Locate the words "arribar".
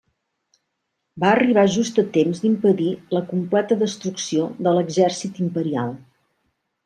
1.33-1.65